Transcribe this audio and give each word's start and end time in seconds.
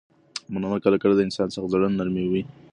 مننه 0.53 0.77
کله 0.85 0.97
کله 1.03 1.13
د 1.15 1.21
انسان 1.27 1.47
سخت 1.55 1.69
زړه 1.73 1.87
نرموي. 1.97 2.43